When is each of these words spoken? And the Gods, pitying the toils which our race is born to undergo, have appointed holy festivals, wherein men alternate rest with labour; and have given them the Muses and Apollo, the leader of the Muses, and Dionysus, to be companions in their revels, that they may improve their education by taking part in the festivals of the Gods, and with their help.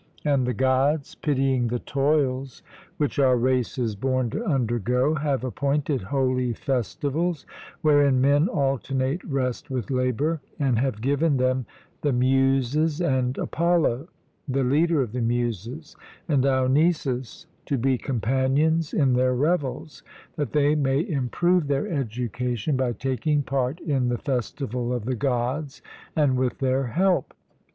And 0.25 0.47
the 0.47 0.53
Gods, 0.55 1.13
pitying 1.13 1.67
the 1.67 1.77
toils 1.77 2.63
which 2.97 3.19
our 3.19 3.37
race 3.37 3.77
is 3.77 3.95
born 3.95 4.31
to 4.31 4.43
undergo, 4.43 5.13
have 5.13 5.43
appointed 5.43 6.01
holy 6.01 6.53
festivals, 6.53 7.45
wherein 7.83 8.19
men 8.19 8.47
alternate 8.47 9.23
rest 9.23 9.69
with 9.69 9.91
labour; 9.91 10.41
and 10.59 10.79
have 10.79 11.01
given 11.01 11.37
them 11.37 11.67
the 12.01 12.11
Muses 12.13 12.99
and 12.99 13.37
Apollo, 13.37 14.07
the 14.47 14.63
leader 14.63 15.03
of 15.03 15.11
the 15.11 15.21
Muses, 15.21 15.95
and 16.27 16.41
Dionysus, 16.41 17.45
to 17.67 17.77
be 17.77 17.99
companions 17.99 18.95
in 18.95 19.13
their 19.13 19.35
revels, 19.35 20.01
that 20.35 20.51
they 20.53 20.73
may 20.73 21.07
improve 21.07 21.67
their 21.67 21.87
education 21.87 22.75
by 22.75 22.91
taking 22.93 23.43
part 23.43 23.79
in 23.81 24.09
the 24.09 24.17
festivals 24.17 24.95
of 24.95 25.05
the 25.05 25.13
Gods, 25.13 25.83
and 26.15 26.37
with 26.37 26.57
their 26.57 26.87
help. 26.87 27.35